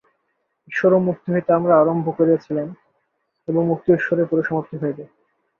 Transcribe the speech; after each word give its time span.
ঈশ্বর 0.67 0.91
ও 0.93 0.99
মুক্তি 0.99 1.27
হইতে 1.31 1.53
আমরা 1.53 1.73
আরম্ভ 1.79 2.05
করিয়াছিলাম, 2.17 2.67
এবং 3.47 3.61
মুক্তি 3.67 3.87
ও 3.91 3.95
ঈশ্বরেই 3.95 4.29
পরিসমাপ্তি 4.31 4.75
হইবে। 4.77 5.03